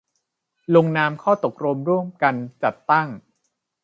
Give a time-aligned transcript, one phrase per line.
[0.75, 3.07] ลงนามข้อตกลงร่วมกันจัดตั้ง